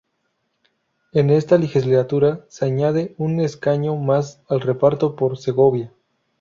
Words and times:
En 1.11 1.29
esta 1.29 1.59
legislatura 1.59 2.43
se 2.49 2.65
añade 2.65 3.13
un 3.19 3.39
escaño 3.39 3.95
más 3.97 4.41
al 4.49 4.59
reparto, 4.61 5.15
por 5.15 5.37
Segovia. 5.37 5.93